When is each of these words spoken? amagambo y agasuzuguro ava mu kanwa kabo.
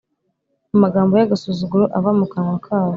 amagambo 0.75 1.11
y 1.15 1.23
agasuzuguro 1.25 1.85
ava 1.97 2.11
mu 2.19 2.25
kanwa 2.31 2.57
kabo. 2.65 2.89